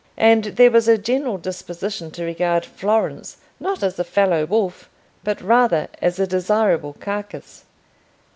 And 0.17 0.45
there 0.45 0.71
was 0.71 0.87
a 0.87 0.97
general 0.97 1.37
disposition 1.37 2.09
to 2.09 2.23
regard 2.23 2.65
Florence 2.65 3.37
not 3.59 3.83
as 3.83 3.99
a 3.99 4.03
fellow 4.03 4.47
wolf, 4.47 4.89
but 5.23 5.39
rather 5.43 5.89
as 6.01 6.17
a 6.17 6.25
desirable 6.25 6.93
carcass. 6.93 7.65